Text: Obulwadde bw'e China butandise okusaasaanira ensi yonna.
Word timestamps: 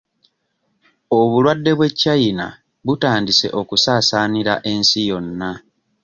Obulwadde 1.19 1.71
bw'e 1.77 1.89
China 2.01 2.45
butandise 2.85 3.47
okusaasaanira 3.59 4.53
ensi 4.71 4.99
yonna. 5.09 5.49